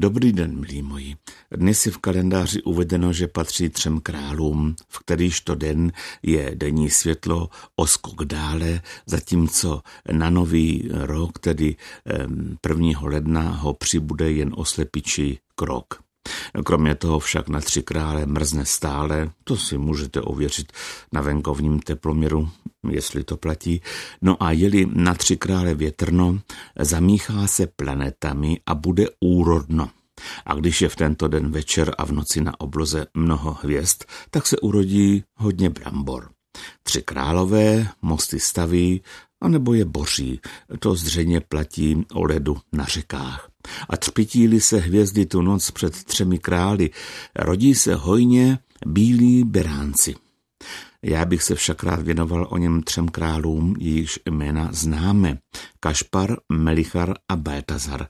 [0.00, 1.16] Dobrý den, milí moji.
[1.50, 6.90] Dnes je v kalendáři uvedeno, že patří třem králům, v kterýž to den je denní
[6.90, 9.82] světlo o skok dále, zatímco
[10.12, 11.76] na nový rok, tedy
[12.68, 13.00] 1.
[13.02, 16.07] ledna, ho přibude jen oslepičí krok.
[16.64, 20.72] Kromě toho však na tři krále mrzne stále, to si můžete ověřit
[21.12, 22.50] na venkovním teploměru,
[22.90, 23.80] jestli to platí.
[24.22, 26.38] No a jeli na tři krále větrno,
[26.78, 29.90] zamíchá se planetami a bude úrodno.
[30.46, 34.46] A když je v tento den večer a v noci na obloze mnoho hvězd, tak
[34.46, 36.30] se urodí hodně brambor.
[36.82, 39.02] Tři králové mosty staví,
[39.40, 40.40] anebo je boří.
[40.78, 43.47] To zřejmě platí o ledu na řekách.
[43.88, 46.90] A třpití se hvězdy tu noc před třemi krály,
[47.36, 50.14] rodí se hojně bílí beránci.
[51.02, 55.38] Já bych se však rád věnoval o něm třem králům, jejichž jména známe.
[55.80, 58.06] Kašpar, Melichar a Baltazar.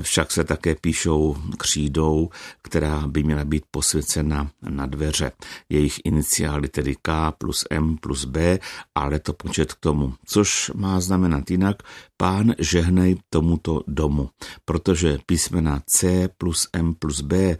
[0.00, 2.30] Však se také píšou křídou,
[2.62, 5.32] která by měla být posvěcena na dveře.
[5.68, 8.58] Jejich iniciály tedy K plus M plus B
[8.94, 11.82] ale to počet k tomu, což má znamenat jinak,
[12.16, 14.30] pán žehnej tomuto domu,
[14.64, 17.56] protože písmena C plus M plus B,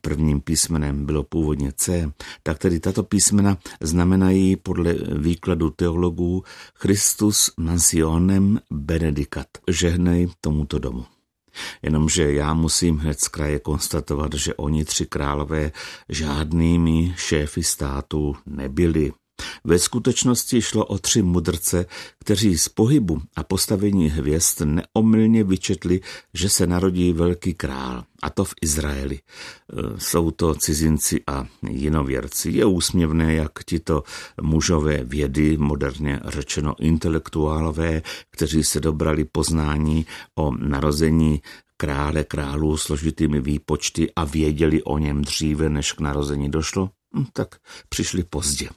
[0.00, 8.60] prvním písmenem bylo původně C, tak tedy tato písmena znamenají podle výkladu teologů Christus mansionem
[8.88, 11.04] benedicat, žehnej tomuto domu.
[11.82, 15.72] Jenomže já musím hned z kraje konstatovat, že oni tři králové
[16.08, 19.12] žádnými šéfy státu nebyli.
[19.64, 21.86] Ve skutečnosti šlo o tři mudrce,
[22.20, 26.00] kteří z pohybu a postavení hvězd neomylně vyčetli,
[26.34, 29.18] že se narodí velký král, a to v Izraeli.
[29.18, 32.50] E, jsou to cizinci a jinověrci.
[32.50, 34.02] Je úsměvné, jak tito
[34.42, 41.40] mužové vědy, moderně řečeno intelektuálové, kteří se dobrali poznání o narození
[41.76, 47.56] krále králů složitými výpočty a věděli o něm dříve, než k narození došlo, hm, tak
[47.88, 48.68] přišli pozdě.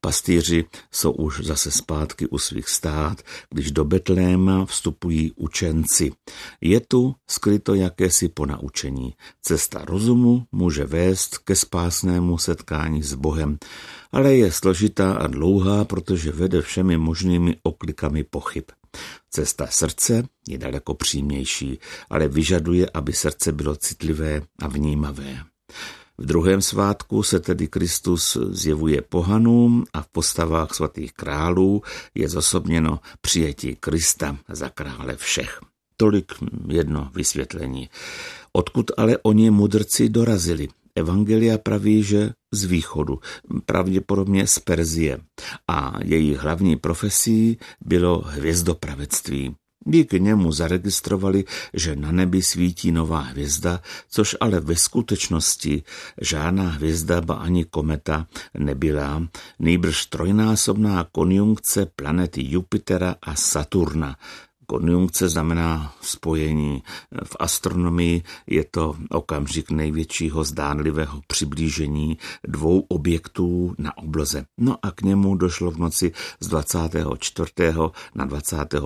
[0.00, 6.12] Pastýři jsou už zase zpátky u svých stát, když do Betléma vstupují učenci.
[6.60, 9.14] Je tu skryto jakési ponaučení.
[9.42, 13.58] Cesta rozumu může vést ke spásnému setkání s Bohem,
[14.12, 18.64] ale je složitá a dlouhá, protože vede všemi možnými oklikami pochyb.
[19.30, 21.78] Cesta srdce je daleko přímější,
[22.10, 25.44] ale vyžaduje, aby srdce bylo citlivé a vnímavé.
[26.18, 31.82] V druhém svátku se tedy Kristus zjevuje pohanům a v postavách svatých králů
[32.14, 35.60] je zosobněno přijetí Krista za krále všech.
[35.96, 36.32] Tolik
[36.68, 37.88] jedno vysvětlení.
[38.52, 40.68] Odkud ale oni mudrci dorazili?
[40.94, 43.20] Evangelia praví, že z východu,
[43.66, 45.18] pravděpodobně z Perzie.
[45.68, 49.56] A jejich hlavní profesí bylo hvězdopravectví.
[49.88, 53.80] Díky němu zaregistrovali, že na nebi svítí nová hvězda,
[54.10, 55.82] což ale ve skutečnosti
[56.20, 58.26] žádná hvězda, ba ani kometa
[58.58, 64.16] nebyla, nejbrž trojnásobná konjunkce planety Jupitera a Saturna,
[64.66, 66.82] Konjunkce znamená spojení.
[67.24, 72.18] V astronomii je to okamžik největšího zdánlivého přiblížení
[72.48, 74.44] dvou objektů na obloze.
[74.58, 77.50] No a k němu došlo v noci z 24.
[78.14, 78.82] na 25.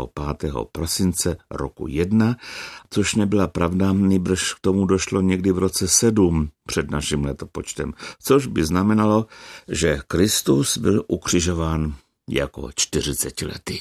[0.73, 2.37] prosince roku 1,
[2.91, 7.93] což nebyla pravda, nejbrž k tomu došlo někdy v roce 7 před naším letopočtem,
[8.23, 9.27] což by znamenalo,
[9.69, 11.95] že Kristus byl ukřižován
[12.29, 13.81] jako 40 lety.